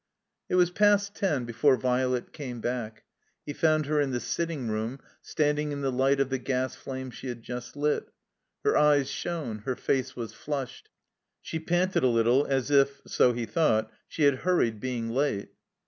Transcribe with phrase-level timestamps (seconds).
[0.49, 3.03] It was past ten before Violet came back.
[3.45, 7.11] He fotmd her in the sitting room, standing in the light of the gas flame
[7.11, 8.09] she had just lit.
[8.63, 10.89] Her eyes shone; her face was flushed.
[11.39, 15.49] She panted a little as if (so he thought) she had hurried, being late.